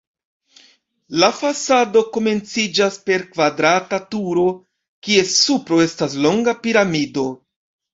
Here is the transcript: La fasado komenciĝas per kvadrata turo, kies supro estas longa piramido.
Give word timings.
La 1.23 1.29
fasado 1.39 2.03
komenciĝas 2.17 2.99
per 3.11 3.27
kvadrata 3.37 4.03
turo, 4.17 4.49
kies 5.11 5.39
supro 5.47 5.85
estas 5.89 6.21
longa 6.29 6.61
piramido. 6.67 7.33